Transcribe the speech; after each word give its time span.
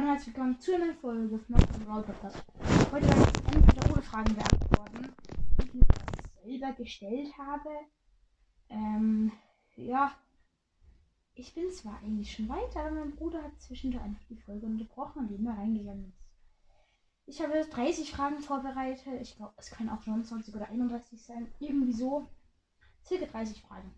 und 0.00 0.06
herzlich 0.06 0.34
willkommen 0.34 0.58
zu 0.58 0.74
einer 0.74 0.94
Folge 0.94 1.38
von 1.38 1.56
meinem 1.56 1.84
Brawl 1.84 2.02
Podcast. 2.02 2.42
Heute 2.90 3.06
werde 3.06 3.20
ich 3.20 3.54
entweder 3.54 4.02
Fragen 4.02 4.34
beantworten, 4.34 5.14
die 5.58 5.66
ich 5.66 5.74
mir 5.74 5.86
selber 6.42 6.72
gestellt 6.72 7.36
habe. 7.36 7.68
Ähm, 8.70 9.30
ja. 9.76 10.16
Ich 11.34 11.52
bin 11.52 11.70
zwar 11.70 11.98
eigentlich 11.98 12.32
schon 12.32 12.48
weiter, 12.48 12.80
aber 12.80 12.92
mein 12.92 13.14
Bruder 13.14 13.42
hat 13.42 13.60
zwischendurch 13.60 14.02
einfach 14.02 14.24
die 14.30 14.38
Folge 14.38 14.64
unterbrochen 14.64 15.26
und 15.26 15.34
immer 15.34 15.58
reingegangen 15.58 16.06
ist. 16.08 16.24
Ich 17.26 17.42
habe 17.42 17.62
30 17.62 18.10
Fragen 18.10 18.38
vorbereitet. 18.38 19.20
Ich 19.20 19.36
glaube, 19.36 19.52
es 19.58 19.70
können 19.70 19.90
auch 19.90 20.06
29 20.06 20.54
oder 20.54 20.68
31 20.70 21.22
sein. 21.22 21.52
Irgendwie 21.58 21.92
so. 21.92 22.26
Circa 23.04 23.26
30 23.26 23.60
Fragen. 23.60 23.94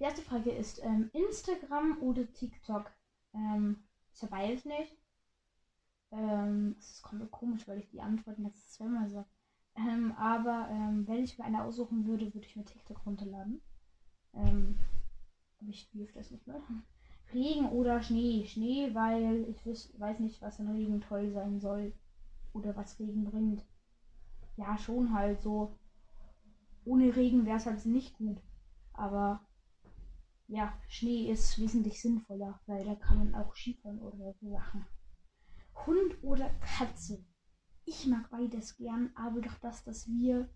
Die 0.00 0.04
erste 0.04 0.22
Frage 0.22 0.50
ist 0.50 0.82
ähm, 0.82 1.10
Instagram 1.12 2.02
oder 2.02 2.26
TikTok? 2.32 2.90
Ähm, 3.34 3.84
ist 4.12 4.22
ja 4.22 4.28
beides 4.28 4.64
nicht. 4.64 4.96
Ähm, 6.10 6.76
ist 6.78 7.02
komplett 7.02 7.30
komisch, 7.30 7.66
weil 7.66 7.78
ich 7.78 7.88
die 7.88 8.00
Antworten 8.02 8.44
jetzt 8.44 8.74
zweimal 8.74 9.08
sage. 9.08 9.26
Ähm, 9.74 10.12
aber 10.12 10.68
ähm, 10.70 11.06
wenn 11.08 11.24
ich 11.24 11.38
mir 11.38 11.44
eine 11.44 11.62
aussuchen 11.64 12.06
würde, 12.06 12.34
würde 12.34 12.46
ich 12.46 12.56
mir 12.56 12.64
TikTok 12.64 13.06
runterladen. 13.06 13.60
Ähm, 14.34 14.76
aber 15.60 15.70
ich 15.70 15.90
dürfte 15.90 16.18
das 16.18 16.30
nicht 16.30 16.46
mehr. 16.46 16.60
Regen 17.32 17.66
oder 17.70 18.02
Schnee? 18.02 18.44
Schnee, 18.44 18.94
weil 18.94 19.46
ich 19.48 19.64
weiß 19.98 20.18
nicht, 20.20 20.42
was 20.42 20.58
in 20.58 20.68
Regen 20.68 21.00
toll 21.00 21.30
sein 21.30 21.60
soll. 21.60 21.92
Oder 22.52 22.76
was 22.76 22.98
Regen 22.98 23.24
bringt. 23.24 23.64
Ja, 24.56 24.76
schon 24.76 25.12
halt 25.14 25.40
so. 25.40 25.74
Ohne 26.84 27.16
Regen 27.16 27.46
wäre 27.46 27.56
es 27.56 27.66
halt 27.66 27.86
nicht 27.86 28.18
gut. 28.18 28.42
Aber 28.92 29.40
ja, 30.52 30.74
Schnee 30.86 31.30
ist 31.30 31.58
wesentlich 31.58 32.02
sinnvoller, 32.02 32.60
weil 32.66 32.84
da 32.84 32.94
kann 32.94 33.16
man 33.16 33.34
auch 33.34 33.54
Skifahren 33.56 33.98
oder 34.00 34.34
so 34.34 34.50
Sachen. 34.50 34.84
Hund 35.86 36.22
oder 36.22 36.50
Katze? 36.60 37.24
Ich 37.86 38.06
mag 38.06 38.28
beides 38.30 38.76
gern, 38.76 39.10
aber 39.14 39.40
durch 39.40 39.58
das, 39.60 39.82
dass 39.82 40.06
wir 40.08 40.50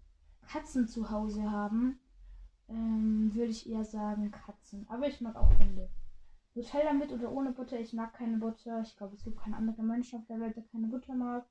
Katzen 0.46 0.86
zu 0.86 1.10
Hause 1.10 1.50
haben, 1.50 1.98
ähm, 2.68 3.34
würde 3.34 3.50
ich 3.50 3.70
eher 3.70 3.86
sagen 3.86 4.30
Katzen. 4.30 4.86
Aber 4.90 5.08
ich 5.08 5.22
mag 5.22 5.34
auch 5.34 5.58
Hunde. 5.58 5.88
Nutella 6.54 6.92
mit 6.92 7.10
oder 7.12 7.32
ohne 7.32 7.52
Butter? 7.52 7.80
Ich 7.80 7.94
mag 7.94 8.12
keine 8.12 8.36
Butter. 8.36 8.82
Ich 8.82 8.94
glaube, 8.98 9.16
es 9.16 9.24
gibt 9.24 9.38
keinen 9.38 9.54
anderen 9.54 9.86
Menschen 9.86 10.18
auf 10.20 10.26
der 10.26 10.40
Welt, 10.40 10.56
der 10.56 10.64
keine 10.64 10.88
Butter 10.88 11.14
mag. 11.14 11.46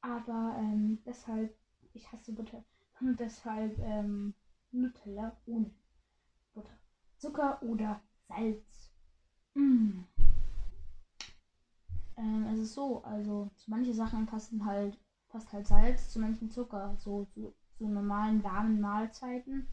Aber 0.00 0.54
ähm, 0.58 1.02
deshalb, 1.04 1.52
ich 1.92 2.10
hasse 2.12 2.32
Butter. 2.32 2.64
Und 3.00 3.18
deshalb 3.18 3.76
ähm, 3.80 4.34
Nutella 4.70 5.36
ohne. 5.46 5.72
Zucker 7.20 7.62
oder 7.62 8.00
Salz. 8.28 8.90
Mm. 9.54 10.04
Ähm, 12.16 12.46
es 12.52 12.60
ist 12.60 12.74
so, 12.74 13.02
also 13.04 13.50
zu 13.56 13.70
manchen 13.70 13.92
Sachen 13.92 14.24
passen 14.24 14.64
halt, 14.64 14.98
passt 15.28 15.52
halt 15.52 15.66
Salz, 15.66 16.10
zu 16.10 16.18
manchen 16.18 16.50
Zucker. 16.50 16.96
So 16.96 17.26
zu, 17.26 17.54
zu 17.76 17.88
normalen 17.88 18.42
warmen 18.42 18.80
Mahlzeiten 18.80 19.68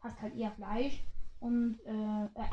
passt 0.00 0.20
halt 0.22 0.34
eher 0.34 0.50
Fleisch 0.52 1.04
und 1.40 1.78
äh, 1.84 2.24
äh, 2.24 2.48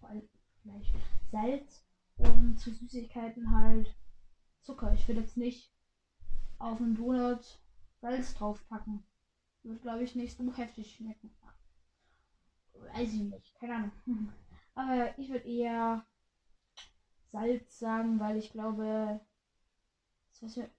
vor 0.00 0.08
allem 0.08 0.28
Fleisch, 0.62 0.92
Salz 1.30 1.84
und 2.16 2.58
zu 2.58 2.70
Süßigkeiten 2.70 3.50
halt 3.54 3.94
Zucker. 4.62 4.94
Ich 4.94 5.06
würde 5.06 5.20
jetzt 5.20 5.36
nicht 5.36 5.70
auf 6.58 6.80
einen 6.80 6.94
Donut 6.94 7.60
Salz 8.00 8.34
draufpacken. 8.34 9.04
Wird 9.62 9.82
glaube 9.82 10.04
ich 10.04 10.14
nicht 10.14 10.38
so 10.38 10.50
heftig 10.54 10.94
schmecken. 10.94 11.30
Weiß 12.94 13.12
ich 13.12 13.20
nicht, 13.20 13.54
keine 13.58 13.74
Ahnung. 13.74 13.92
Aber 14.74 15.18
ich 15.18 15.28
würde 15.28 15.48
eher 15.48 16.04
Salz 17.30 17.78
sagen, 17.78 18.20
weil 18.20 18.36
ich 18.36 18.52
glaube, 18.52 19.20
wir, 20.40 20.70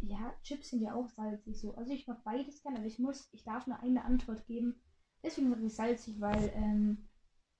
ja, 0.00 0.34
Chips 0.42 0.70
sind 0.70 0.82
ja 0.82 0.94
auch 0.94 1.08
salzig 1.08 1.60
so. 1.60 1.74
Also 1.74 1.92
ich 1.92 2.06
mag 2.06 2.22
beides 2.24 2.62
gerne, 2.62 2.78
aber 2.78 2.86
ich 2.86 2.98
muss, 2.98 3.28
ich 3.32 3.44
darf 3.44 3.66
nur 3.66 3.78
eine 3.78 4.04
Antwort 4.04 4.44
geben. 4.46 4.80
Deswegen 5.22 5.50
sage 5.50 5.66
ich 5.66 5.74
salzig, 5.74 6.20
weil 6.20 6.52
ähm, 6.56 7.08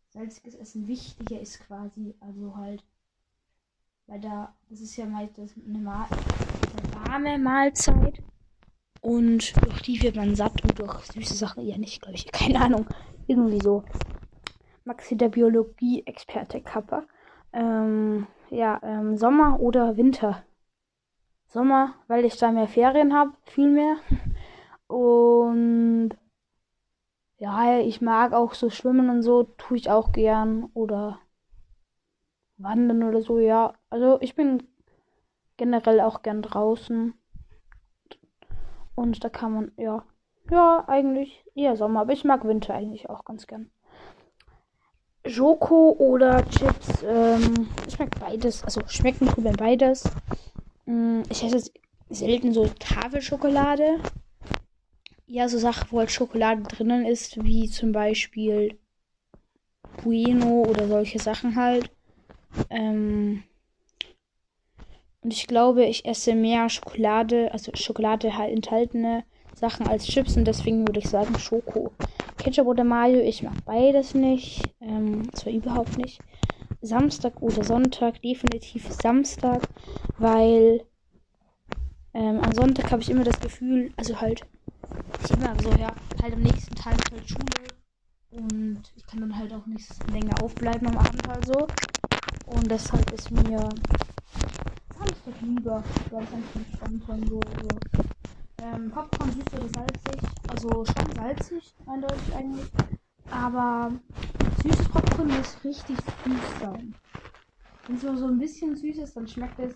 salziges 0.08 0.54
Essen 0.54 0.88
wichtiger 0.88 1.40
ist 1.40 1.60
quasi. 1.60 2.16
Also 2.20 2.56
halt, 2.56 2.84
weil 4.06 4.20
da, 4.20 4.56
das 4.68 4.80
ist 4.80 4.96
ja 4.96 5.06
meistens 5.06 5.54
eine, 5.56 5.78
eine 5.78 6.94
warme 6.94 7.38
Mahlzeit. 7.38 8.22
Und 9.02 9.60
durch 9.64 9.82
die 9.82 10.00
wird 10.00 10.14
man 10.14 10.36
satt 10.36 10.62
und 10.62 10.78
durch 10.78 11.04
süße 11.06 11.34
Sachen 11.34 11.66
eher 11.66 11.76
nicht, 11.76 12.00
glaube 12.00 12.14
ich. 12.14 12.26
Keine 12.32 12.60
Ahnung. 12.60 12.86
Irgendwie 13.26 13.60
so. 13.60 13.84
Maxi, 14.84 15.16
der 15.16 15.28
Biologie-Experte 15.28 16.60
Kappa. 16.60 17.04
Ähm, 17.52 18.28
ja, 18.50 18.80
ähm, 18.82 19.16
Sommer 19.16 19.60
oder 19.60 19.96
Winter? 19.96 20.44
Sommer, 21.46 21.94
weil 22.06 22.24
ich 22.24 22.36
da 22.36 22.52
mehr 22.52 22.68
Ferien 22.68 23.12
habe, 23.12 23.32
viel 23.44 23.68
mehr. 23.68 23.96
Und 24.86 26.10
ja, 27.38 27.80
ich 27.80 28.00
mag 28.00 28.32
auch 28.32 28.54
so 28.54 28.70
schwimmen 28.70 29.10
und 29.10 29.22
so, 29.22 29.42
tue 29.42 29.76
ich 29.76 29.90
auch 29.90 30.12
gern. 30.12 30.70
Oder 30.74 31.18
wandern 32.56 33.02
oder 33.02 33.20
so, 33.20 33.40
ja. 33.40 33.74
Also 33.90 34.20
ich 34.20 34.36
bin 34.36 34.62
generell 35.56 36.00
auch 36.00 36.22
gern 36.22 36.42
draußen. 36.42 37.14
Und 38.94 39.24
da 39.24 39.28
kann 39.28 39.52
man, 39.52 39.72
ja, 39.76 40.04
ja, 40.50 40.84
eigentlich 40.86 41.44
eher 41.54 41.76
Sommer, 41.76 42.00
aber 42.00 42.12
ich 42.12 42.24
mag 42.24 42.44
Winter 42.44 42.74
eigentlich 42.74 43.08
auch 43.08 43.24
ganz 43.24 43.46
gern. 43.46 43.70
Schoko 45.24 45.92
oder 45.98 46.44
Chips, 46.50 47.04
ähm, 47.04 47.68
ich 47.86 47.98
mag 47.98 48.10
beides, 48.18 48.64
also 48.64 48.80
schmecken 48.88 49.28
tut 49.28 49.56
beides. 49.56 50.04
Mm, 50.84 51.22
ich 51.28 51.44
esse 51.44 51.70
selten 52.10 52.52
so 52.52 52.66
Tafelschokolade. 52.78 54.00
Ja, 55.26 55.48
so 55.48 55.58
Sachen, 55.58 55.90
wo 55.90 56.00
halt 56.00 56.10
Schokolade 56.10 56.62
drinnen 56.62 57.06
ist, 57.06 57.42
wie 57.42 57.70
zum 57.70 57.92
Beispiel 57.92 58.78
Bueno 60.02 60.64
oder 60.68 60.88
solche 60.88 61.18
Sachen 61.18 61.56
halt. 61.56 61.90
Ähm, 62.68 63.44
und 65.22 65.32
ich 65.32 65.46
glaube, 65.46 65.84
ich 65.84 66.04
esse 66.04 66.34
mehr 66.34 66.68
Schokolade, 66.68 67.52
also 67.52 67.72
Schokolade 67.74 68.36
halt 68.36 68.52
enthaltene 68.52 69.24
Sachen 69.54 69.86
als 69.86 70.06
Chips 70.06 70.36
und 70.36 70.44
deswegen 70.44 70.86
würde 70.86 70.98
ich 70.98 71.08
sagen 71.08 71.38
Schoko. 71.38 71.92
Ketchup 72.38 72.66
oder 72.66 72.82
Mayo, 72.82 73.20
ich 73.20 73.42
mag 73.42 73.54
beides 73.64 74.14
nicht. 74.14 74.74
Ähm, 74.80 75.32
zwar 75.34 75.52
überhaupt 75.52 75.96
nicht. 75.98 76.20
Samstag 76.80 77.40
oder 77.40 77.62
Sonntag, 77.62 78.20
definitiv 78.22 78.90
Samstag, 78.90 79.62
weil 80.18 80.84
ähm, 82.14 82.40
am 82.40 82.52
Sonntag 82.52 82.90
habe 82.90 83.02
ich 83.02 83.10
immer 83.10 83.22
das 83.22 83.38
Gefühl, 83.40 83.92
also 83.96 84.20
halt, 84.20 84.44
ich 85.24 85.30
immer 85.30 85.54
so, 85.62 85.70
ja, 85.80 85.94
halt 86.20 86.34
am 86.34 86.40
nächsten 86.42 86.74
Tag 86.74 86.94
ist 86.94 87.12
halt 87.12 87.28
Schule 87.28 87.72
und 88.32 88.82
ich 88.96 89.06
kann 89.06 89.20
dann 89.20 89.38
halt 89.38 89.52
auch 89.52 89.66
nicht 89.66 89.86
länger 90.12 90.42
aufbleiben 90.42 90.88
am 90.88 90.98
Abend 90.98 91.28
halt 91.28 91.46
so. 91.46 91.68
Und 92.46 92.68
deshalb 92.68 93.12
ist 93.12 93.30
mir 93.30 93.68
Samstag 95.24 95.42
lieber, 95.42 95.84
weil 96.10 96.24
es 96.24 96.32
einfach 96.32 96.56
entspannt 96.56 97.04
sein 97.06 97.26
so. 97.28 97.40
so. 97.62 98.04
Ähm, 98.62 98.90
Popcorn 98.90 99.30
süß 99.30 99.54
oder 99.54 99.68
salzig. 99.68 100.20
Also 100.48 100.84
schon 100.84 101.14
salzig, 101.14 101.74
eindeutig 101.86 102.34
eigentlich. 102.34 102.70
Aber 103.30 103.92
süßes 104.62 104.88
Popcorn 104.88 105.28
muss 105.28 105.64
richtig 105.64 105.96
süß 105.96 106.60
sein. 106.60 106.94
Wenn 107.86 107.96
es 107.96 108.02
so 108.02 108.26
ein 108.26 108.38
bisschen 108.38 108.76
süß 108.76 108.98
ist, 108.98 109.16
dann 109.16 109.28
schmeckt 109.28 109.58
es 109.60 109.74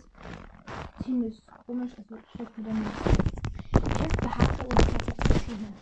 ziemlich 1.04 1.42
komisch. 1.66 1.92
Also 1.96 2.16
schmeckt 2.34 2.58
dann 2.58 2.78
nicht. 2.78 4.26
Haare 4.26 4.66
oder 4.66 4.84
feste 4.84 5.46
Zähne? 5.46 5.72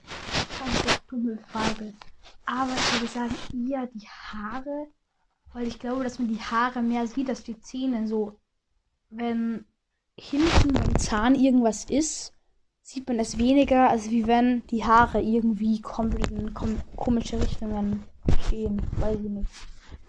Ganz 0.58 1.06
dumme 1.08 1.38
Frage. 1.50 1.94
Aber 2.44 2.72
ich 2.72 2.92
würde 3.00 3.06
sagen, 3.06 3.34
eher 3.66 3.86
die 3.86 4.06
Haare. 4.06 4.88
Weil 5.54 5.68
ich 5.68 5.78
glaube, 5.78 6.02
dass 6.02 6.18
man 6.18 6.28
die 6.28 6.40
Haare 6.40 6.82
mehr 6.82 7.06
sieht 7.06 7.28
als 7.30 7.44
die 7.44 7.58
Zähne. 7.60 8.06
So, 8.08 8.40
wenn 9.16 9.64
hinten 10.18 10.72
beim 10.72 10.98
Zahn 10.98 11.34
irgendwas 11.34 11.84
ist, 11.84 12.32
sieht 12.82 13.08
man 13.08 13.18
es 13.18 13.38
weniger, 13.38 13.88
als 13.88 14.10
wie 14.10 14.26
wenn 14.26 14.66
die 14.66 14.84
Haare 14.84 15.20
irgendwie 15.20 15.80
komplett 15.80 16.30
in 16.30 16.52
kom 16.52 16.76
komische 16.96 17.40
Richtungen 17.40 18.04
stehen. 18.46 18.80
Weiß 18.98 19.16
ich 19.16 19.30
nicht. 19.30 19.50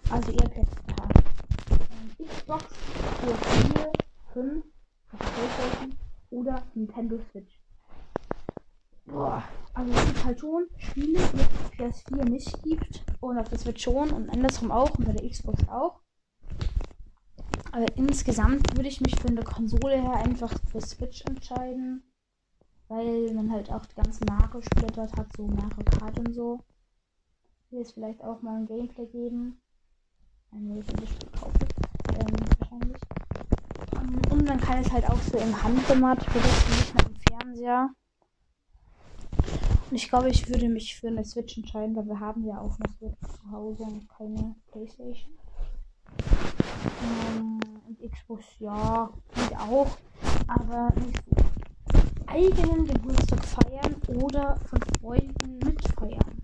Also 0.10 0.32
eher 0.32 0.50
perfekte 0.50 0.96
Haare. 1.00 1.14
Ähm, 2.20 2.28
Xbox 2.28 2.66
für 2.66 3.36
4, 3.74 3.92
5, 4.34 4.66
PlayStation 5.10 5.96
oder 6.32 6.64
Nintendo 6.74 7.18
Switch. 7.32 7.62
Boah, 9.06 9.44
also 9.74 9.92
es 9.94 10.06
gibt 10.08 10.26
halt 10.26 10.40
schon 10.40 10.68
Spiele, 10.78 11.20
die 11.20 11.40
auf 11.40 11.72
der 11.78 11.92
PS4 11.92 12.26
nicht 12.26 12.64
gibt 12.64 13.04
und 13.22 13.38
auf 13.38 13.48
der 13.50 13.60
Switch 13.60 13.84
schon 13.84 14.10
und 14.10 14.30
andersrum 14.30 14.72
auch 14.72 14.98
und 14.98 15.06
bei 15.06 15.14
der 15.14 15.30
Xbox 15.30 15.68
auch. 15.70 16.02
Aber 17.76 17.98
insgesamt 17.98 18.76
würde 18.76 18.88
ich 18.88 19.02
mich 19.02 19.20
für 19.20 19.28
eine 19.28 19.44
Konsole 19.44 20.02
her 20.02 20.14
einfach 20.14 20.54
für 20.72 20.80
Switch 20.80 21.24
entscheiden 21.26 22.04
weil 22.88 23.34
man 23.34 23.52
halt 23.52 23.72
auch 23.72 23.86
die 23.86 23.96
ganzen 23.96 24.26
Mario-Spiele 24.26 24.88
dort 24.94 25.16
hat, 25.18 25.28
so 25.36 25.48
Mario 25.48 25.84
Kart 26.00 26.18
und 26.20 26.34
so. 26.34 26.60
Hier 27.70 27.82
ist 27.82 27.94
vielleicht 27.94 28.24
auch 28.24 28.42
mal 28.42 28.58
ein 28.58 28.68
Gameplay 28.68 29.08
geben. 29.08 29.62
Ein 30.52 30.68
neues 30.68 30.86
Spiel 30.86 31.30
kaufe. 31.40 31.60
Ähm, 32.14 32.36
wahrscheinlich. 32.60 33.02
Und 34.32 34.46
man 34.46 34.60
kann 34.60 34.80
es 34.80 34.92
halt 34.92 35.10
auch 35.10 35.20
so 35.22 35.38
im 35.38 35.64
Handgemat 35.64 36.20
benutzen, 36.32 36.72
nicht 36.78 36.94
mehr 36.96 37.06
im 37.08 37.16
Fernseher. 37.28 37.90
Und 39.90 39.96
ich 39.96 40.08
glaube, 40.08 40.30
ich 40.30 40.48
würde 40.48 40.70
mich 40.70 40.96
für 40.96 41.08
eine 41.08 41.26
Switch 41.26 41.58
entscheiden, 41.58 41.96
weil 41.96 42.08
wir 42.08 42.20
haben 42.20 42.46
ja 42.46 42.60
auch 42.60 42.78
eine 42.80 42.94
Switch 42.94 43.20
zu 43.20 43.52
Hause 43.52 43.84
und 43.84 44.08
keine 44.10 44.56
Playstation. 44.72 45.34
Ähm, 47.02 47.25
Xbox, 48.16 48.46
ja, 48.60 49.10
geht 49.36 49.58
auch. 49.58 49.98
Aber 50.48 50.92
nicht. 50.96 51.22
Eigenen 52.28 52.86
Geburtstag 52.86 53.46
feiern 53.46 53.96
oder 54.22 54.58
von 54.58 54.80
Freunden 55.00 55.60
mitfeiern. 55.60 56.42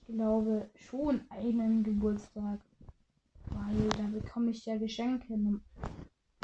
Ich 0.00 0.14
glaube 0.14 0.70
schon 0.74 1.22
einen 1.30 1.82
Geburtstag. 1.82 2.60
Weil 3.46 3.88
da 3.90 4.04
bekomme 4.04 4.50
ich 4.50 4.64
ja 4.66 4.76
Geschenke. 4.76 5.38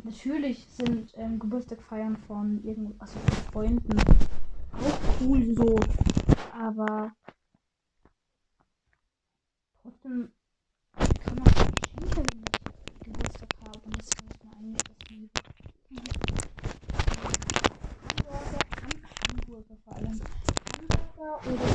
Natürlich 0.05 0.67
sind 0.69 1.13
ähm, 1.17 1.39
Geburtstagfeiern 1.39 2.17
von 2.17 2.63
irgend 2.65 3.01
also 3.01 3.19
von 3.19 3.53
Freunden 3.53 3.99
auch 4.73 5.21
cool 5.21 5.55
so. 5.55 5.77
Aber 6.53 7.13
trotzdem 9.83 10.33
kann 10.97 11.37
man 11.37 11.45
Geschenke, 11.45 12.23
wenn 12.33 12.43
ich 12.45 13.01
Geburtstag 13.01 13.49
habe. 13.61 13.79
Und 13.85 13.99
das 13.99 14.09
finde 14.17 14.35
ich 14.35 14.43
mir 14.43 14.47
eigentlich 14.59 14.83
das 14.83 15.11
Liebe. 15.11 15.29
Hamburger, 18.05 18.59
Hamburger 19.29 19.77
vor 19.85 19.97
allem. 19.97 20.21
Hamburger 20.77 21.41
oder 21.47 21.69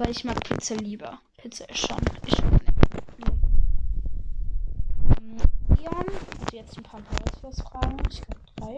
aber 0.00 0.08
ich 0.08 0.24
mag 0.24 0.42
Pizza 0.42 0.76
lieber. 0.76 1.20
Pizza 1.36 1.68
ist 1.68 1.86
schon. 1.86 1.98
Ist 2.26 2.36
schon 2.38 2.58
Leon, 5.76 6.06
also 6.40 6.56
jetzt 6.56 6.76
ein 6.78 6.82
paar 6.82 7.02
Herausforderungsfragen. 7.02 7.98
Ich 8.08 8.22
glaube 8.22 8.40
drei. 8.56 8.72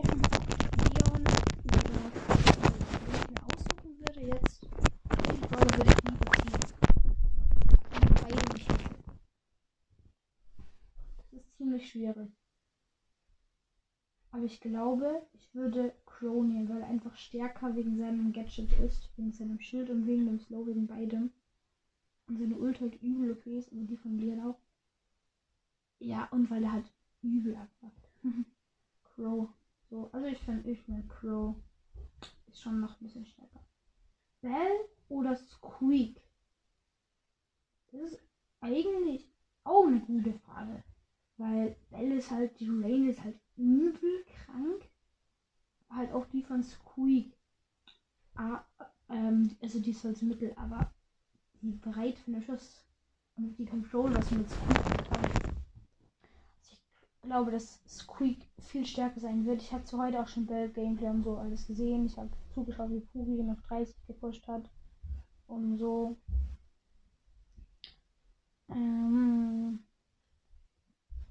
Leon, 0.82 1.24
wenn 1.64 1.80
ich 3.14 3.30
mir 3.30 3.40
aussuchen 3.54 3.98
würde 4.00 4.20
jetzt, 4.34 4.62
glaube, 5.48 5.76
würde 5.76 5.90
ich 5.90 6.00
Liebe 6.10 6.26
ziehen. 6.42 6.60
Beide 8.20 8.42
nicht. 8.54 8.68
Das 11.30 11.40
ist 11.40 11.56
ziemlich 11.56 11.88
schwierig. 11.88 12.41
Aber 14.32 14.44
ich 14.44 14.60
glaube, 14.60 15.26
ich 15.34 15.54
würde 15.54 15.94
Crow 16.06 16.42
nehmen, 16.42 16.68
weil 16.70 16.80
er 16.80 16.88
einfach 16.88 17.14
stärker 17.16 17.76
wegen 17.76 17.98
seinem 17.98 18.32
Gadget 18.32 18.72
ist, 18.80 19.10
wegen 19.16 19.30
seinem 19.30 19.60
Schild 19.60 19.90
und 19.90 20.06
wegen 20.06 20.24
dem 20.24 20.40
Slow, 20.40 20.66
wegen 20.66 20.86
beidem. 20.86 21.30
Und 22.28 22.38
seine 22.38 22.56
Ult 22.56 22.80
halt 22.80 23.00
übel 23.02 23.32
okay 23.32 23.58
ist, 23.58 23.70
aber 23.70 23.82
die 23.82 23.96
von 23.96 24.18
Leon 24.18 24.40
auch. 24.40 24.58
Ja, 25.98 26.28
und 26.30 26.50
weil 26.50 26.64
er 26.64 26.72
halt 26.72 26.90
übel 27.20 27.54
abfuckt. 27.56 28.08
Crow. 29.04 29.48
So, 29.90 30.08
also 30.12 30.26
ich 30.26 30.38
finde, 30.38 30.70
ich 30.70 30.80
finde 30.80 31.06
Crow 31.08 31.54
ist 32.46 32.62
schon 32.62 32.80
noch 32.80 32.98
ein 32.98 33.04
bisschen 33.04 33.26
stärker. 33.26 33.60
Bell 34.40 34.88
oder 35.10 35.36
Squeak? 35.36 36.22
Das 37.90 38.00
ist 38.00 38.18
eigentlich 38.60 39.30
auch 39.64 39.86
eine 39.86 40.00
gute 40.00 40.32
Frage. 40.32 40.82
Weil 41.36 41.76
Bell 41.90 42.12
ist 42.12 42.30
halt, 42.30 42.58
die 42.58 42.70
Rain 42.70 43.08
ist 43.08 43.22
halt 43.22 43.38
übel 43.56 44.24
krank. 44.24 44.88
Halt 45.90 46.12
auch 46.12 46.26
die 46.26 46.42
von 46.42 46.62
Squeak. 46.62 47.36
Ah, 48.34 48.64
ähm, 49.08 49.56
also 49.60 49.78
die 49.78 49.90
ist 49.90 50.06
als 50.06 50.22
Mittel, 50.22 50.52
aber 50.56 50.90
die 51.60 51.72
Breite 51.72 52.18
von 52.22 52.34
der 52.34 52.42
Schuss 52.42 52.84
und 53.36 53.56
die 53.58 53.66
Controllers 53.66 54.30
mit 54.30 54.48
Squeak 54.48 55.12
also 55.12 55.38
Ich 56.70 56.80
glaube, 57.22 57.50
dass 57.50 57.80
Squeak 57.86 58.38
viel 58.58 58.86
stärker 58.86 59.20
sein 59.20 59.44
wird. 59.44 59.62
Ich 59.62 59.72
hatte 59.72 59.96
heute 59.98 60.20
auch 60.20 60.28
schon 60.28 60.46
Bell 60.46 60.70
Gameplay 60.70 61.08
und 61.08 61.22
so 61.22 61.36
alles 61.36 61.66
gesehen. 61.66 62.06
Ich 62.06 62.16
habe 62.16 62.30
zugeschaut, 62.54 62.90
wie 62.90 63.00
Puri 63.00 63.42
noch 63.42 63.60
30 63.68 63.94
gepusht 64.06 64.46
hat. 64.48 64.68
Und 65.46 65.76
so. 65.76 66.16
Ähm, 68.70 69.84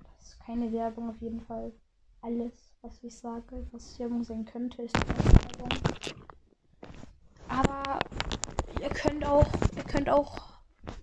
das 0.03 0.27
ist 0.27 0.39
keine 0.39 0.71
Werbung 0.71 1.09
auf 1.09 1.19
jeden 1.21 1.41
Fall 1.41 1.73
alles, 2.21 2.51
was 2.81 3.03
ich 3.03 3.17
sage, 3.17 3.67
was 3.71 3.99
Werbung 3.99 4.23
sein 4.23 4.45
könnte, 4.45 4.83
ist 4.83 4.95
Werbung. 4.95 5.69
Aber 7.47 7.99
ihr 8.81 8.89
könnt 8.89 9.25
auch, 9.25 9.47
ihr 9.75 9.83
könnt 9.83 10.09
auch 10.09 10.51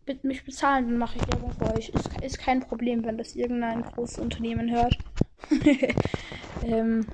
mit 0.07 0.25
mich 0.25 0.45
bezahlen, 0.45 0.89
dann 0.89 0.99
mache 0.99 1.19
ich 1.19 1.27
Werbung 1.33 1.53
für 1.53 1.75
euch. 1.75 1.91
Ist, 1.91 2.09
ist 2.23 2.39
kein 2.39 2.61
Problem, 2.61 3.05
wenn 3.05 3.19
das 3.19 3.35
irgendein 3.35 3.83
großes 3.83 4.19
Unternehmen 4.19 4.71
hört. 4.71 4.97
ähm, 6.63 7.07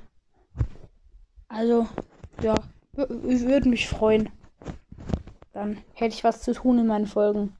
also, 1.48 1.88
ja, 2.42 2.54
würde 2.92 3.68
mich 3.68 3.88
freuen. 3.88 4.30
Dann 5.52 5.78
hätte 5.94 6.14
ich 6.14 6.24
was 6.24 6.42
zu 6.42 6.52
tun 6.52 6.78
in 6.78 6.86
meinen 6.86 7.06
Folgen. 7.06 7.56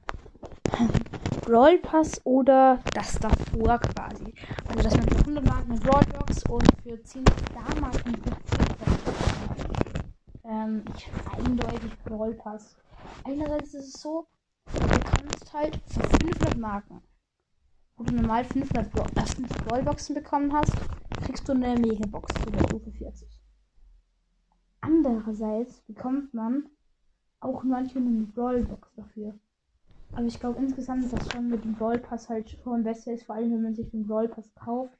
Brawl 1.45 1.79
Pass 1.79 2.21
oder 2.25 2.81
das 2.95 3.19
davor 3.19 3.79
quasi. 3.79 4.35
Also 4.77 4.89
dass 4.89 4.97
man 4.97 5.09
für 5.09 5.19
100 5.19 5.45
Marken 5.47 5.71
eine 5.71 5.81
Brawl 5.81 6.05
Box 6.19 6.43
und 6.49 6.67
für 6.83 7.01
10 7.01 7.25
Star-Marken 7.27 8.23
ähm, 10.43 10.85
ich 10.97 11.09
eindeutig 11.33 11.93
Brawl 12.05 12.35
Pass. 12.35 12.77
Einerseits 13.23 13.75
ist 13.75 13.95
es 13.95 14.03
so, 14.03 14.27
du 14.73 14.81
kannst 14.81 15.53
halt 15.53 15.81
für 15.87 16.03
500 16.03 16.59
Marken, 16.59 17.03
wo 17.97 18.03
du 18.03 18.15
normal 18.15 18.45
500 18.45 18.91
Bra 18.91 19.07
äh, 19.15 19.65
Brawlboxen 19.65 20.17
bekommen 20.17 20.53
hast, 20.53 20.75
kriegst 21.25 21.49
du 21.49 21.53
eine 21.53 21.79
Megabox 21.79 22.35
zu 22.35 22.51
der 22.51 22.65
Stufe 22.65 22.91
40. 22.91 23.29
Andererseits 24.81 25.83
bekommt 25.83 26.35
man 26.35 26.69
auch 27.39 27.63
manchmal 27.63 28.05
eine 28.09 28.25
Brawlbox 28.25 28.93
dafür. 28.97 29.39
Aber 30.17 30.27
ich 30.27 30.39
glaube 30.39 30.61
insgesamt, 30.61 31.13
dass 31.13 31.33
schon 31.33 31.49
mit 31.49 31.65
dem 31.65 31.75
Brawl 31.75 31.99
Pass 31.99 32.29
halt 32.29 32.49
schon 32.49 32.85
besser 32.85 33.13
ist, 33.13 33.25
vor 33.25 33.35
allem 33.35 33.53
wenn 33.53 33.63
man 33.63 33.75
sich 33.75 33.91
den 33.91 34.07
Brawl 34.07 34.29
Pass 34.29 34.55
kauft. 34.55 34.97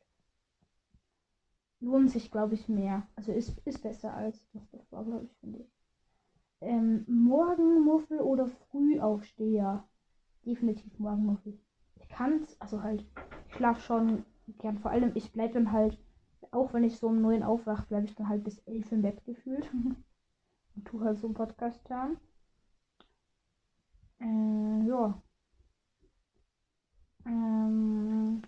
Lohnt 1.81 2.11
sich, 2.11 2.31
glaube 2.31 2.55
ich, 2.55 2.69
mehr. 2.69 3.07
Also 3.15 3.31
ist, 3.31 3.57
ist 3.65 3.83
besser 3.83 4.13
als 4.15 4.43
das 4.53 4.69
davor, 4.71 5.05
glaube 5.05 5.27
ich, 5.27 5.37
finde 5.39 5.61
ich. 5.61 5.73
Ähm, 6.61 7.05
Morgenmuffel 7.07 8.21
oder 8.21 8.49
Frühaufsteher? 8.49 9.85
Definitiv 10.45 10.99
Morgenmuffel. 10.99 11.59
Ich 12.01 12.09
kann's, 12.09 12.61
also 12.61 12.83
halt, 12.83 13.05
ich 13.49 13.55
schlaf 13.55 13.85
schon 13.85 14.25
gern. 14.59 14.79
Vor 14.79 14.91
allem, 14.91 15.13
ich 15.15 15.33
bleibe 15.33 15.55
dann 15.55 15.71
halt, 15.71 15.99
auch 16.51 16.73
wenn 16.73 16.85
ich 16.85 16.99
so 16.99 17.09
um 17.09 17.21
9 17.21 17.43
aufwache, 17.43 17.87
bleibe 17.87 18.07
ich 18.07 18.15
dann 18.17 18.29
halt 18.29 18.43
bis 18.43 18.59
11 18.61 18.91
im 18.93 19.03
Bett 19.03 19.25
gefühlt. 19.25 19.71
Und 20.77 20.85
tu 20.87 21.01
halt 21.03 21.19
so 21.19 21.29
einen 21.29 21.35
Podcast 21.35 21.89
hören. 21.89 22.17
Ja. 24.95 25.21
Ähm, 27.27 28.43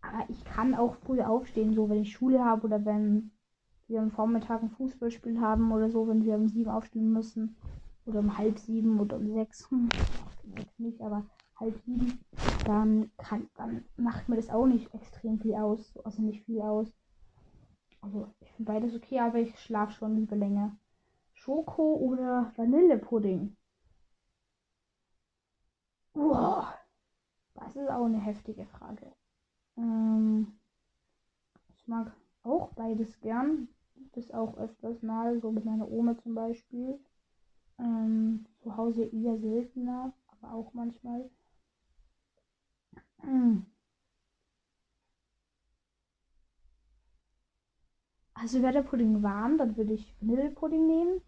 aber 0.00 0.24
ich 0.28 0.44
kann 0.44 0.74
auch 0.74 0.96
früh 0.96 1.20
aufstehen, 1.20 1.74
so 1.74 1.88
wenn 1.88 2.02
ich 2.02 2.12
Schule 2.12 2.44
habe 2.44 2.66
oder 2.66 2.84
wenn 2.84 3.30
wir 3.86 4.00
am 4.00 4.10
Vormittag 4.10 4.62
ein 4.62 4.70
Fußballspiel 4.70 5.40
haben 5.40 5.70
oder 5.70 5.88
so, 5.88 6.08
wenn 6.08 6.24
wir 6.24 6.34
um 6.34 6.48
sieben 6.48 6.70
aufstehen 6.70 7.12
müssen. 7.12 7.56
Oder 8.04 8.18
um 8.20 8.36
halb 8.36 8.58
sieben 8.58 8.98
oder 8.98 9.16
um 9.16 9.32
sechs. 9.32 9.70
Hm, 9.70 9.88
nicht, 10.78 11.00
aber 11.00 11.24
halb 11.60 11.78
sieben. 11.84 12.18
Dann 12.64 13.10
kann, 13.18 13.48
dann 13.54 13.84
macht 13.96 14.28
mir 14.28 14.36
das 14.36 14.50
auch 14.50 14.66
nicht 14.66 14.92
extrem 14.92 15.38
viel 15.38 15.54
aus. 15.54 15.96
Also 16.04 16.20
nicht 16.22 16.44
viel 16.44 16.62
aus. 16.62 16.92
Also 18.00 18.28
ich 18.40 18.50
finde 18.52 18.72
beides 18.72 18.96
okay, 18.96 19.20
aber 19.20 19.38
ich 19.38 19.56
schlafe 19.58 19.92
schon 19.92 20.16
lieber 20.16 20.34
länger. 20.34 20.76
Schoko 21.32 21.94
oder 21.94 22.52
Vanillepudding? 22.56 23.56
Wow. 26.16 26.66
Das 27.54 27.76
ist 27.76 27.90
auch 27.90 28.06
eine 28.06 28.18
heftige 28.20 28.64
Frage. 28.66 29.12
Ähm, 29.76 30.58
ich 31.68 31.86
mag 31.86 32.12
auch 32.42 32.72
beides 32.74 33.20
gern. 33.20 33.68
Das 34.12 34.30
auch 34.30 34.56
öfters 34.56 35.02
mal, 35.02 35.38
so 35.40 35.52
mit 35.52 35.64
meiner 35.66 35.90
Oma 35.90 36.16
zum 36.18 36.34
Beispiel. 36.34 36.98
Ähm, 37.78 38.46
zu 38.62 38.76
Hause 38.78 39.04
eher 39.04 39.38
seltener, 39.38 40.14
aber 40.28 40.54
auch 40.54 40.72
manchmal. 40.72 41.30
Hm. 43.20 43.66
Also 48.32 48.62
wäre 48.62 48.72
der 48.72 48.82
Pudding 48.82 49.22
warm, 49.22 49.58
dann 49.58 49.76
würde 49.76 49.92
ich 49.92 50.14
Vanillepudding 50.20 50.86
nehmen. 50.86 51.20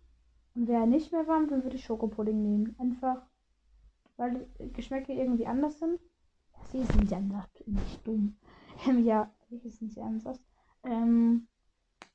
Und 0.54 0.66
wäre 0.68 0.86
nicht 0.86 1.12
mehr 1.12 1.26
warm, 1.26 1.48
dann 1.48 1.62
würde 1.62 1.76
ich 1.76 1.84
Schokopudding 1.84 2.42
nehmen. 2.42 2.74
Einfach, 2.78 3.26
weil 4.18 4.46
Geschmäcke 4.74 5.12
irgendwie 5.12 5.46
anders 5.46 5.78
sind. 5.78 5.98
Sie 6.70 6.80
ist 6.80 6.94
nicht 6.96 7.12
anders, 7.12 7.48
nicht 7.66 8.06
dumm. 8.06 8.36
Ähm, 8.86 9.04
ja, 9.04 9.28
ich 9.50 9.64
ist 9.64 9.82
nicht 9.82 9.96
ernsthaft. 9.96 10.40
Ähm, 10.84 11.48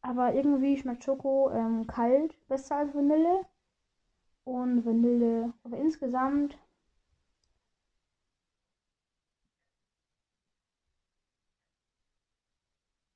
aber 0.02 0.34
irgendwie 0.34 0.78
schmeckt 0.78 1.04
Schoko 1.04 1.52
ähm, 1.52 1.86
kalt 1.88 2.38
besser 2.48 2.78
als 2.78 2.96
Vanille. 2.96 3.46
Und 4.46 4.86
Vanille, 4.86 5.54
aber 5.66 5.78
insgesamt 5.78 6.58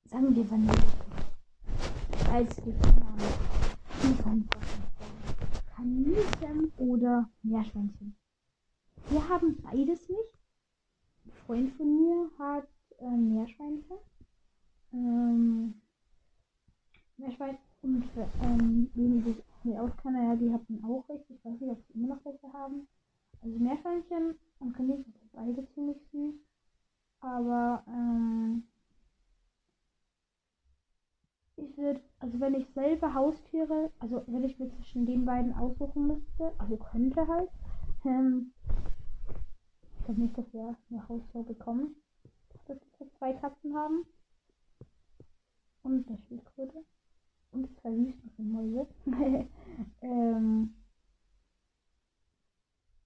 sagen 0.04 0.36
wir 0.36 0.50
Vanille. 0.50 0.74
Als 2.30 2.54
die 2.56 2.74
Kaninchen 5.74 6.72
oder 6.76 7.30
Meerschweinchen. 7.42 8.14
Wir 9.10 9.26
haben 9.26 9.56
beides 9.62 10.06
nicht. 10.08 10.38
Ein 11.24 11.32
Freund 11.46 11.72
von 11.76 11.96
mir 11.96 12.30
hat 12.38 12.68
äh, 12.98 13.08
Meerschweinchen. 13.08 13.96
Ähm, 14.92 15.80
Meerschwein 17.16 17.56
und 17.82 18.04
ähm, 18.42 18.90
wenige 18.94 19.30
ich 19.30 19.78
auskenne, 19.78 20.24
ja, 20.24 20.36
die 20.36 20.52
hatten 20.52 20.84
auch 20.84 21.08
welche. 21.08 21.32
Ich 21.32 21.44
weiß 21.44 21.58
nicht, 21.58 21.70
ob 21.70 21.82
sie 21.86 21.94
immer 21.94 22.16
noch 22.16 22.24
welche 22.24 22.52
haben. 22.52 22.86
Also 23.42 23.58
Meerschweinchen 23.58 24.38
und 24.58 24.72
Kaninchen 24.74 25.12
sind 25.12 25.32
beide 25.32 25.66
ziemlich 25.74 25.98
süß. 26.12 26.34
Aber 27.20 27.84
ähm, 27.88 28.64
ich 31.56 31.76
würde, 31.78 32.00
also 32.18 32.38
wenn 32.40 32.54
ich 32.54 32.66
selber 32.74 33.14
Haustiere, 33.14 33.90
also 34.00 34.22
wenn 34.26 34.44
ich 34.44 34.58
mir 34.58 34.68
zwischen 34.68 35.06
den 35.06 35.24
beiden 35.24 35.54
aussuchen 35.54 36.06
müsste, 36.08 36.52
also 36.58 36.76
könnte 36.76 37.26
halt, 37.26 37.50
ähm, 38.04 38.52
glaube 40.08 40.22
nicht, 40.22 40.38
dass 40.38 40.52
wir 40.54 40.74
eine 40.88 41.06
Haustier 41.06 41.42
bekommen, 41.42 41.94
dass 42.66 42.78
wir 42.98 43.10
zwei 43.18 43.34
Katzen 43.34 43.76
haben. 43.76 44.06
Und 45.82 46.08
eine 46.08 46.18
Schildkröte. 46.26 46.84
Und 47.52 47.68
zwei 47.80 47.90
Wüstenmäuse. 47.90 48.86
ähm, 50.00 50.74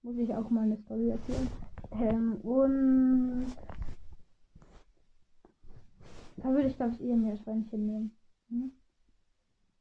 muss 0.01 0.17
ich 0.17 0.33
auch 0.33 0.49
mal 0.49 0.63
eine 0.63 0.77
Story 0.77 1.09
erzählen. 1.09 1.49
Ähm, 1.91 2.35
und 2.41 3.53
da 6.37 6.49
würde 6.49 6.67
ich, 6.67 6.77
glaube 6.77 6.93
ich, 6.93 7.01
eher 7.01 7.17
mehr 7.17 7.37
Schweinchen 7.37 7.85
nehmen. 7.85 8.17
Hm? 8.49 8.71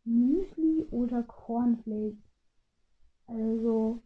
Müsli 0.04 0.86
oder 0.90 1.22
Cornflakes? 1.22 2.18
Also 3.28 4.02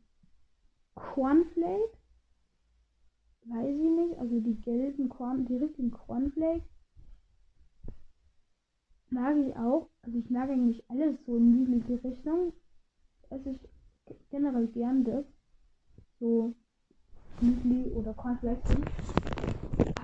Cornflakes? 0.94 1.95
Weiß 3.48 3.76
ich 3.78 3.90
nicht. 3.90 4.18
Also 4.18 4.40
die 4.40 4.60
gelben 4.60 5.08
Korn, 5.08 5.46
die 5.46 5.56
richtigen 5.56 5.90
Cornflakes 5.90 6.68
mag 9.10 9.36
ich 9.36 9.56
auch. 9.56 9.88
Also 10.02 10.18
ich 10.18 10.30
mag 10.30 10.50
eigentlich 10.50 10.82
alles 10.90 11.24
so 11.24 11.36
in 11.36 11.52
müslige 11.52 12.02
Richtung. 12.02 12.52
Esse 13.30 13.50
ich 13.50 13.60
generell 14.30 14.66
gern 14.68 15.04
das. 15.04 15.24
So 16.18 16.54
Müsli 17.40 17.90
oder 17.92 18.14
Cornflakes. 18.14 18.70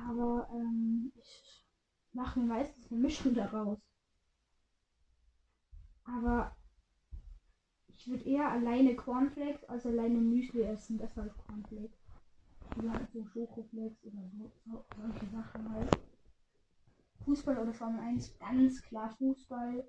Aber 0.09 0.49
ähm, 0.55 1.13
ich 1.17 1.65
mache 2.13 2.41
mir 2.41 2.47
meistens 2.47 2.91
eine 2.91 3.01
Mischung 3.01 3.35
daraus. 3.35 3.79
Aber 6.05 6.55
ich 7.89 8.09
würde 8.09 8.25
eher 8.25 8.51
alleine 8.51 8.95
Cornflakes 8.97 9.65
als 9.65 9.87
alleine 9.87 10.19
Müsli 10.19 10.63
essen, 10.63 10.99
besser 10.99 11.23
als 11.23 11.37
Cornflakes. 11.39 12.02
Oder 12.77 12.93
halt 12.93 13.13
so 13.13 13.25
Schokoflakes 13.25 14.05
oder 14.05 14.31
so, 14.39 14.51
so 14.65 14.85
solche 14.97 15.27
Sachen 15.31 15.73
halt. 15.73 15.97
Fußball 17.25 17.59
oder 17.59 17.73
Formel 17.73 18.01
1, 18.01 18.39
ganz 18.39 18.83
klar 18.83 19.15
Fußball. 19.17 19.85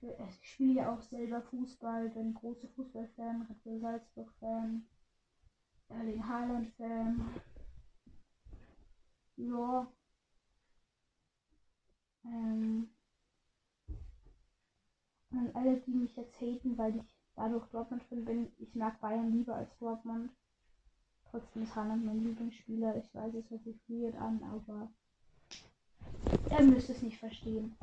Ich, 0.00 0.08
ich 0.08 0.48
spiele 0.48 0.74
ja 0.74 0.92
auch 0.92 1.00
selber 1.00 1.40
Fußball, 1.42 2.10
bin 2.10 2.34
großer 2.34 2.68
Fußballfan, 2.68 3.42
Red 3.42 3.64
Bull 3.64 3.80
Salzburg-Fan, 3.80 4.86
Erling 5.88 6.28
Haaland-Fan. 6.28 7.40
Ja. 9.36 9.86
Ähm, 12.24 12.88
und 15.30 15.54
alle, 15.54 15.80
die 15.80 15.92
mich 15.92 16.16
jetzt 16.16 16.40
haten, 16.40 16.76
weil 16.76 16.96
ich 16.96 17.16
dadurch 17.34 17.66
Dortmund-Fan 17.68 18.24
bin, 18.24 18.52
ich 18.58 18.74
mag 18.74 19.00
Bayern 19.00 19.32
lieber 19.32 19.54
als 19.54 19.76
Dortmund. 19.78 20.30
Trotzdem 21.30 21.62
ist 21.62 21.74
Haaland 21.74 22.04
mein 22.04 22.24
Lieblingsspieler. 22.24 22.96
Ich 22.96 23.14
weiß, 23.14 23.34
es 23.34 23.50
hört 23.50 23.64
sich 23.64 23.76
weird 23.88 24.16
an, 24.16 24.42
aber 24.42 24.90
er 26.50 26.62
müsste 26.62 26.92
es 26.92 27.02
nicht 27.02 27.18
verstehen. 27.18 27.76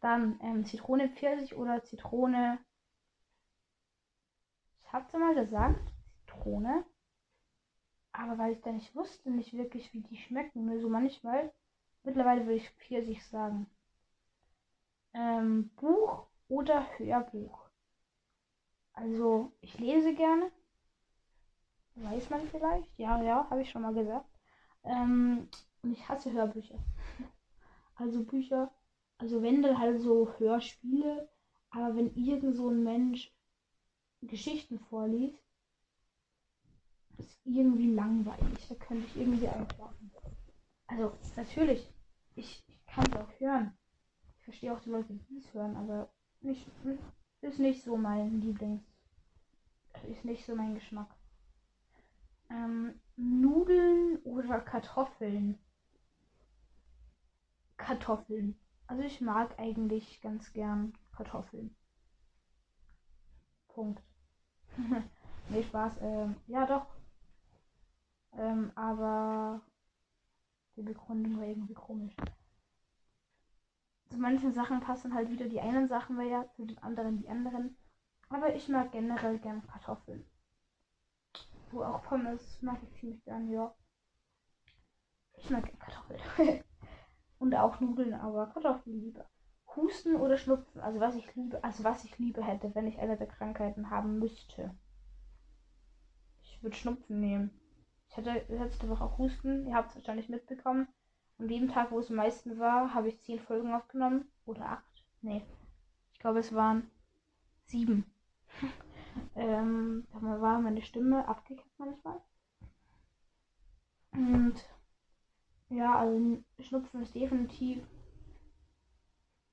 Dann 0.00 0.38
ähm, 0.42 0.64
Zitrone 0.64 1.08
Pfirsich 1.08 1.56
oder 1.56 1.82
Zitrone. 1.82 2.58
Ich 4.82 4.92
hab's 4.92 5.12
mal 5.12 5.34
gesagt, 5.34 5.80
Zitrone. 6.26 6.84
Aber 8.12 8.38
weil 8.38 8.52
ich 8.52 8.62
da 8.62 8.72
nicht 8.72 8.94
wusste, 8.94 9.30
nicht 9.30 9.52
wirklich, 9.52 9.92
wie 9.92 10.00
die 10.00 10.16
schmecken. 10.16 10.66
Nur 10.66 10.80
so 10.80 10.88
manchmal. 10.88 11.52
Mittlerweile 12.04 12.42
würde 12.42 12.56
ich 12.56 12.70
Pfirsich 12.70 13.24
sagen. 13.26 13.66
Ähm, 15.12 15.70
Buch 15.76 16.26
oder 16.48 16.86
Hörbuch? 16.98 17.68
Also, 18.92 19.52
ich 19.60 19.78
lese 19.78 20.14
gerne. 20.14 20.50
Weiß 21.96 22.30
man 22.30 22.46
vielleicht? 22.48 22.98
Ja, 22.98 23.20
ja, 23.22 23.46
habe 23.50 23.62
ich 23.62 23.70
schon 23.70 23.82
mal 23.82 23.94
gesagt. 23.94 24.28
Ähm, 24.84 25.48
und 25.82 25.92
ich 25.92 26.08
hasse 26.08 26.32
Hörbücher. 26.32 26.78
Also 27.98 28.22
Bücher, 28.24 28.70
also 29.16 29.40
wenn 29.40 29.62
dann 29.62 29.78
halt 29.78 30.02
so 30.02 30.30
Hörspiele, 30.36 31.30
aber 31.70 31.96
wenn 31.96 32.14
irgend 32.14 32.54
so 32.54 32.68
ein 32.68 32.84
Mensch 32.84 33.32
Geschichten 34.20 34.78
vorliest, 34.78 35.42
ist 37.16 37.40
irgendwie 37.46 37.94
langweilig. 37.94 38.66
Da 38.68 38.74
könnte 38.74 39.06
ich 39.06 39.16
irgendwie 39.16 39.48
einschlafen. 39.48 40.10
Also 40.88 41.12
natürlich, 41.36 41.90
ich, 42.34 42.62
ich 42.68 42.86
kann 42.86 43.06
es 43.10 43.16
auch 43.16 43.40
hören 43.40 43.72
verstehe 44.46 44.72
auch 44.72 44.80
die 44.80 44.90
Leute, 44.90 45.12
die 45.12 45.38
es 45.38 45.52
hören, 45.52 45.76
aber 45.76 46.08
nicht, 46.40 46.64
ist 47.40 47.58
nicht 47.58 47.82
so 47.82 47.96
mein 47.96 48.40
Lieblings. 48.40 48.84
Ist 50.08 50.24
nicht 50.24 50.46
so 50.46 50.54
mein 50.54 50.74
Geschmack. 50.74 51.15
Ähm, 52.50 53.00
Nudeln 53.16 54.18
oder 54.24 54.60
Kartoffeln? 54.60 55.58
Kartoffeln. 57.76 58.58
Also 58.86 59.02
ich 59.02 59.20
mag 59.20 59.58
eigentlich 59.58 60.20
ganz 60.20 60.52
gern 60.52 60.92
Kartoffeln. 61.12 61.74
Punkt. 63.68 64.02
nee, 65.50 65.62
Spaß. 65.62 65.98
Ähm, 66.00 66.36
ja, 66.46 66.66
doch. 66.66 66.86
Ähm, 68.32 68.70
aber 68.74 69.62
die 70.76 70.82
Begründung 70.82 71.38
war 71.38 71.46
irgendwie 71.46 71.74
komisch 71.74 72.14
zu 74.16 74.18
manchen 74.22 74.52
Sachen 74.54 74.80
passen 74.80 75.14
halt 75.14 75.30
wieder 75.30 75.46
die 75.46 75.60
einen 75.60 75.88
Sachen 75.88 76.16
mehr, 76.16 76.48
zu 76.56 76.64
den 76.64 76.78
anderen 76.82 77.18
die 77.18 77.28
anderen. 77.28 77.76
Aber 78.30 78.54
ich 78.54 78.68
mag 78.68 78.90
generell 78.92 79.38
gern 79.38 79.66
Kartoffeln. 79.66 80.24
Wo 81.70 81.82
auch 81.82 82.02
Pommes 82.04 82.60
mag 82.62 82.78
ich 82.82 82.92
ziemlich 83.00 83.24
gern, 83.24 83.50
ja. 83.50 83.74
Ich 85.36 85.50
mag 85.50 85.70
Kartoffeln. 85.78 86.20
Und 87.38 87.54
auch 87.54 87.80
Nudeln, 87.80 88.14
aber 88.14 88.46
Kartoffeln 88.46 89.00
lieber. 89.00 89.28
Husten 89.76 90.16
oder 90.16 90.38
Schnupfen, 90.38 90.80
also 90.80 91.00
was 91.00 91.14
ich 91.16 91.34
liebe, 91.34 91.62
also 91.62 91.84
was 91.84 92.04
ich 92.04 92.18
liebe 92.18 92.42
hätte, 92.42 92.74
wenn 92.74 92.86
ich 92.86 92.98
eine 92.98 93.16
der 93.16 93.26
Krankheiten 93.26 93.90
haben 93.90 94.18
müsste. 94.18 94.74
Ich 96.42 96.62
würde 96.62 96.76
Schnupfen 96.76 97.20
nehmen. 97.20 97.50
Ich 98.08 98.16
hatte 98.16 98.46
letzte 98.48 98.88
Woche 98.88 99.04
auch 99.04 99.18
Husten, 99.18 99.66
ihr 99.66 99.74
habt 99.74 99.90
es 99.90 99.96
wahrscheinlich 99.96 100.30
mitbekommen. 100.30 100.88
An 101.38 101.48
dem 101.48 101.68
Tag, 101.68 101.90
wo 101.90 101.98
es 101.98 102.08
am 102.08 102.16
meisten 102.16 102.58
war, 102.58 102.94
habe 102.94 103.08
ich 103.08 103.20
zehn 103.20 103.38
Folgen 103.38 103.74
aufgenommen. 103.74 104.26
Oder 104.46 104.70
acht? 104.70 105.04
Nee. 105.20 105.44
Ich 106.14 106.18
glaube, 106.18 106.38
es 106.38 106.54
waren 106.54 106.90
sieben. 107.66 108.10
ähm, 109.34 110.06
da 110.12 110.40
war 110.40 110.60
meine 110.60 110.82
Stimme 110.82 111.26
abgekackt 111.28 111.78
manchmal. 111.78 112.20
Und 114.12 114.54
ja, 115.68 115.98
also 115.98 116.42
Schnupfen 116.60 117.02
ist 117.02 117.14
definitiv 117.14 117.86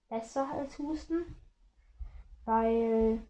besser 0.09 0.49
als 0.51 0.77
Husten, 0.77 1.35
weil 2.45 3.25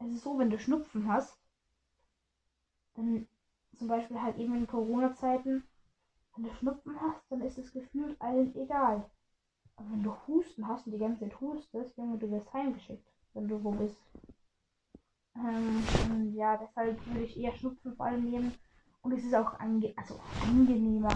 es 0.00 0.12
ist 0.12 0.24
so, 0.24 0.38
wenn 0.38 0.50
du 0.50 0.58
Schnupfen 0.58 1.08
hast, 1.08 1.38
dann 2.94 3.26
zum 3.74 3.88
Beispiel 3.88 4.20
halt 4.20 4.36
eben 4.36 4.54
in 4.54 4.66
Corona-Zeiten, 4.66 5.64
wenn 6.34 6.44
du 6.44 6.50
Schnupfen 6.54 7.00
hast, 7.00 7.30
dann 7.30 7.40
ist 7.40 7.58
es 7.58 7.72
gefühlt 7.72 8.20
allen 8.20 8.54
egal. 8.54 9.08
Aber 9.76 9.90
wenn 9.90 10.02
du 10.02 10.14
Husten 10.26 10.68
hast 10.68 10.86
und 10.86 10.92
die 10.92 10.98
ganze 10.98 11.20
Zeit 11.20 11.40
hustest, 11.40 11.96
Junge, 11.96 12.18
du 12.18 12.30
wirst 12.30 12.52
heimgeschickt, 12.52 13.08
wenn 13.34 13.48
du 13.48 13.62
wo 13.62 13.72
bist. 13.72 13.96
Ähm, 15.36 16.32
ja, 16.34 16.56
deshalb 16.56 17.04
würde 17.06 17.24
ich 17.24 17.36
eher 17.36 17.52
Schnupfen 17.52 17.94
vor 17.96 18.06
allem 18.06 18.24
nehmen. 18.24 18.54
Und 19.02 19.12
es 19.12 19.24
ist 19.24 19.34
auch 19.34 19.58
ange 19.60 19.92
also 19.96 20.18
angenehmer. 20.42 21.12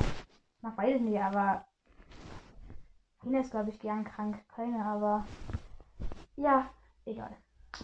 Ich 0.57 0.63
mag 0.63 0.77
beide 0.77 1.01
nicht, 1.01 1.21
aber 1.21 1.65
Ina 3.25 3.41
ist, 3.41 3.51
glaube 3.51 3.71
ich, 3.71 3.79
gern 3.79 4.05
krank. 4.05 4.45
Keine, 4.49 4.85
aber 4.85 5.27
ja, 6.37 6.71
egal. 7.05 7.37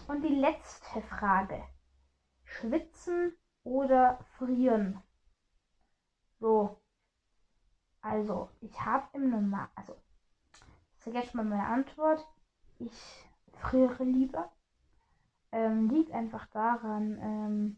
Und 0.07 0.21
die 0.21 0.35
letzte 0.35 1.01
Frage. 1.01 1.63
Schwitzen 2.43 3.35
oder 3.63 4.19
frieren? 4.37 5.01
So. 6.39 6.79
Also, 8.01 8.49
ich 8.61 8.79
habe 8.79 9.07
im 9.13 9.31
Normal, 9.31 9.67
also, 9.75 9.95
ich 10.97 11.03
sage 11.03 11.17
jetzt 11.17 11.33
mal 11.33 11.43
meine 11.43 11.65
Antwort. 11.65 12.25
Ich 12.77 13.24
friere 13.59 14.03
lieber. 14.03 14.51
Ähm, 15.51 15.89
liegt 15.89 16.11
einfach 16.11 16.47
daran, 16.47 17.17
ähm, 17.21 17.77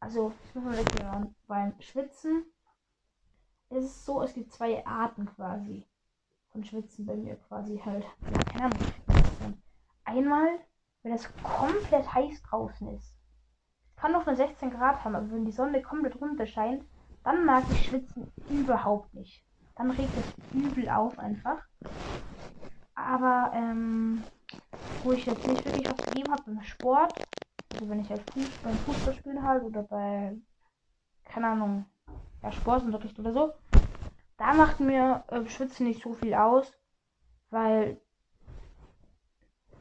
also, 0.00 0.32
ich 0.44 0.54
muss 0.54 0.64
mal 0.64 0.76
wegnehmen, 0.76 1.34
beim 1.46 1.80
Schwitzen 1.80 2.44
ist 3.70 3.84
es 3.84 4.04
so, 4.04 4.22
es 4.22 4.34
gibt 4.34 4.52
zwei 4.52 4.84
Arten 4.86 5.26
quasi 5.26 5.86
von 6.52 6.64
Schwitzen 6.64 7.06
bei 7.06 7.16
mir 7.16 7.36
quasi 7.48 7.80
halt. 7.84 8.04
Einmal, 10.04 10.60
wenn 11.02 11.12
es 11.12 11.28
komplett 11.42 12.14
heiß 12.14 12.42
draußen 12.42 12.88
ist. 12.94 13.16
Kann 13.96 14.12
noch 14.12 14.26
nur 14.26 14.36
16 14.36 14.70
Grad 14.70 15.04
haben, 15.04 15.16
aber 15.16 15.30
wenn 15.30 15.44
die 15.44 15.52
Sonne 15.52 15.82
komplett 15.82 16.20
runter 16.20 16.46
scheint, 16.46 16.84
dann 17.24 17.44
mag 17.44 17.64
ich 17.70 17.86
Schwitzen 17.86 18.30
überhaupt 18.48 19.12
nicht. 19.14 19.44
Dann 19.74 19.90
regt 19.90 20.16
es 20.16 20.54
übel 20.54 20.88
auf 20.88 21.18
einfach. 21.18 21.62
Aber 22.94 23.50
ähm, 23.54 24.22
wo 25.06 25.12
ich 25.12 25.24
jetzt 25.24 25.46
nicht 25.46 25.64
wirklich 25.64 25.88
was 25.88 26.04
gegeben 26.04 26.32
habe 26.32 26.42
beim 26.46 26.62
Sport, 26.62 27.16
also 27.72 27.88
wenn 27.88 28.00
ich 28.00 28.10
halt 28.10 28.22
Fuß, 28.32 28.48
beim 28.64 28.74
Fußballspielen 28.74 29.40
halt 29.40 29.62
oder 29.62 29.84
bei, 29.84 30.36
keine 31.24 31.46
Ahnung, 31.46 31.86
ja, 32.42 32.50
Sportunterricht 32.50 33.16
oder 33.20 33.32
so, 33.32 33.52
da 34.36 34.52
macht 34.52 34.80
mir 34.80 35.22
äh, 35.28 35.46
Schwitzen 35.48 35.86
nicht 35.86 36.02
so 36.02 36.12
viel 36.12 36.34
aus, 36.34 36.72
weil 37.50 38.00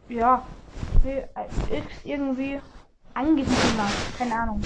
ja, 0.09 0.45
ist 1.03 2.05
irgendwie 2.05 2.61
angenehmer, 3.15 3.89
keine 4.19 4.35
Ahnung. 4.35 4.61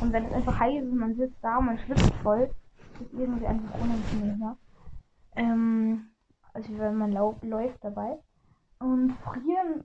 Und 0.00 0.12
wenn 0.14 0.24
es 0.24 0.32
einfach 0.32 0.58
heiß 0.58 0.84
ist, 0.84 0.94
man 0.94 1.14
sitzt 1.14 1.36
da 1.42 1.58
und 1.58 1.66
man 1.66 1.78
schwitzt 1.78 2.10
voll, 2.22 2.50
ist 2.98 3.12
irgendwie 3.12 3.46
einfach 3.46 3.78
unangenehmer. 3.78 4.56
Ähm, 5.36 6.12
also 6.54 6.78
wenn 6.78 6.96
man 6.96 7.12
läuft 7.12 7.84
dabei. 7.84 8.18
Und 8.80 9.12
frieren 9.18 9.84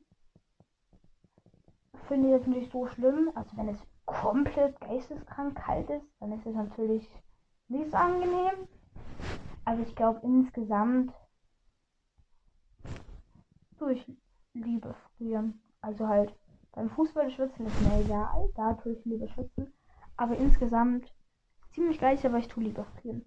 finde 2.08 2.30
ich 2.30 2.34
jetzt 2.34 2.48
nicht 2.48 2.72
so 2.72 2.88
schlimm. 2.88 3.32
Also 3.36 3.56
wenn 3.58 3.70
es 3.70 3.80
komplett 4.06 4.80
geisteskrank 4.80 5.56
kalt 5.56 5.90
ist, 5.90 6.08
dann 6.20 6.32
ist 6.32 6.46
es 6.46 6.56
natürlich 6.56 7.10
nicht 7.68 7.92
so 7.92 7.98
angenehm. 7.98 8.68
Also 9.66 9.84
ich 9.84 9.96
glaube 9.96 10.22
insgesamt 10.24 11.14
tue 13.78 13.94
ich 13.94 14.12
Liebe 14.54 14.96
frieren. 15.18 15.62
Also 15.82 16.08
halt 16.08 16.34
beim 16.72 16.90
Fußball 16.90 17.30
schwitzen 17.30 17.66
ist 17.66 17.82
mir 17.82 18.00
egal, 18.00 18.50
da 18.56 18.74
tue 18.74 18.94
ich 18.94 19.06
lieber 19.06 19.28
schwitzen. 19.28 19.74
Aber 20.18 20.38
insgesamt 20.38 21.14
ziemlich 21.74 21.98
gleich, 21.98 22.26
aber 22.26 22.38
ich 22.38 22.48
tue 22.48 22.64
lieber 22.64 22.86
frieren. 23.02 23.26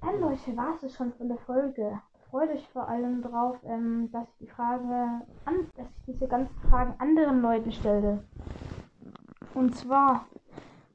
Dann 0.00 0.20
Leute, 0.20 0.56
war 0.56 0.82
es 0.82 0.94
schon 0.94 1.12
von 1.14 1.28
der 1.28 1.38
Folge. 1.38 2.00
Freut 2.34 2.50
euch 2.50 2.68
vor 2.70 2.88
allem 2.88 3.22
drauf, 3.22 3.56
ähm, 3.64 4.10
dass 4.10 4.28
ich 4.28 4.38
die 4.38 4.46
Frage 4.48 5.24
an, 5.44 5.70
dass 5.76 5.86
ich 5.98 6.14
diese 6.14 6.26
ganzen 6.26 6.58
Fragen 6.68 6.98
anderen 6.98 7.40
Leuten 7.40 7.70
stelle. 7.70 8.24
Und 9.54 9.76
zwar, 9.76 10.26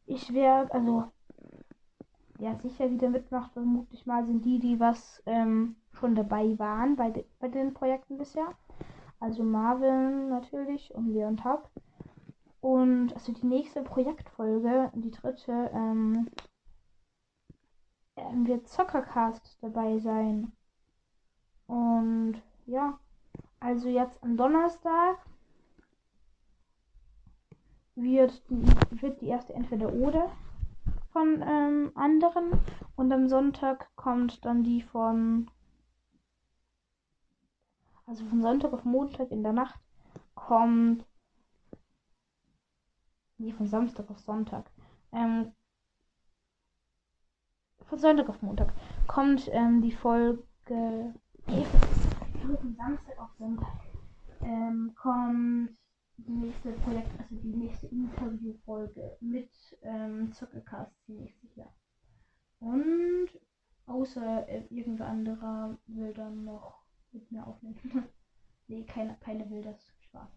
ich 0.05 0.33
werde, 0.33 0.73
also 0.73 1.05
ja 2.39 2.55
sicher 2.55 2.91
wieder 2.91 3.07
mitmacht, 3.07 3.53
vermutlich 3.53 4.05
mal, 4.05 4.25
sind 4.25 4.43
die, 4.43 4.59
die 4.59 4.81
was 4.81 5.23
ähm, 5.27 5.77
schon 5.93 6.13
dabei 6.13 6.59
waren 6.59 6.97
bei, 6.97 7.09
de 7.09 7.23
bei 7.39 7.47
den 7.47 7.73
Projekten 7.73 8.17
bisher. 8.17 8.49
Also 9.21 9.41
Marvin 9.41 10.27
natürlich 10.27 10.93
und 10.93 11.07
Leon 11.07 11.37
Tapp. 11.37 11.69
Und 12.59 13.13
also 13.13 13.31
die 13.31 13.47
nächste 13.47 13.81
Projektfolge, 13.81 14.91
die 14.93 15.11
dritte, 15.11 15.71
ähm, 15.73 16.27
wird 18.45 18.67
Zockercast 18.67 19.57
dabei 19.61 19.99
sein. 19.99 20.51
Und 21.69 22.41
ja, 22.65 22.97
also 23.59 23.89
jetzt 23.89 24.23
am 24.23 24.37
Donnerstag 24.37 25.17
wird 27.93 28.41
die, 28.49 28.65
wird 29.01 29.21
die 29.21 29.27
erste 29.27 29.53
entweder 29.53 29.93
oder 29.93 30.31
von 31.11 31.43
ähm, 31.45 31.91
anderen. 31.93 32.59
Und 32.95 33.11
am 33.11 33.27
Sonntag 33.27 33.95
kommt 33.95 34.43
dann 34.45 34.63
die 34.63 34.81
von. 34.81 35.51
Also 38.07 38.25
von 38.25 38.41
Sonntag 38.41 38.73
auf 38.73 38.83
Montag 38.83 39.29
in 39.29 39.43
der 39.43 39.53
Nacht 39.53 39.79
kommt. 40.33 41.05
Nee, 43.37 43.53
von 43.53 43.67
Samstag 43.67 44.09
auf 44.09 44.17
Sonntag. 44.17 44.71
Ähm, 45.11 45.53
von 47.85 47.99
Sonntag 47.99 48.27
auf 48.27 48.41
Montag 48.41 48.73
kommt 49.05 49.47
ähm, 49.51 49.83
die 49.83 49.91
Folge. 49.91 51.13
Von 51.49 52.75
Samstag 52.75 53.17
auf 53.17 53.29
Sonntag 53.39 53.79
ähm, 54.41 54.93
kommt 54.95 55.75
die 56.17 56.31
nächste 56.31 56.73
Projekt, 56.73 57.19
also 57.19 57.35
die 57.37 57.55
nächste 57.55 57.87
Interviewfolge 57.87 59.17
mit 59.19 59.49
ähm, 59.81 60.31
Zuckercast 60.31 60.91
ziemlich 61.05 61.35
sicher. 61.41 61.73
Und 62.59 63.29
außer 63.87 64.47
äh, 64.47 64.65
irgendwer 64.69 65.07
anderer 65.07 65.77
will 65.87 66.13
dann 66.13 66.45
noch 66.45 66.83
mit 67.11 67.31
mir 67.31 67.47
aufnehmen. 67.47 67.79
nee, 68.67 68.83
keine, 68.83 69.17
keine 69.19 69.49
will 69.49 69.63
das. 69.63 69.91
Spaß. 70.09 70.29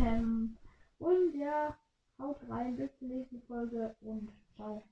Ähm, 0.00 0.56
und 0.98 1.34
ja, 1.34 1.76
haut 2.18 2.38
rein, 2.48 2.76
bis 2.76 2.96
zur 2.98 3.08
nächsten 3.08 3.40
Folge 3.42 3.94
und 4.00 4.30
ciao. 4.56 4.82